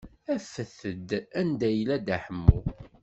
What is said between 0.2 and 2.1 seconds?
Afet-d anda yella